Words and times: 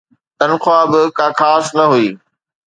تنخواه 0.39 0.83
به 0.91 0.99
ڪا 1.17 1.27
خاص 1.39 1.65
نه 1.77 1.85
هئي. 1.91 2.09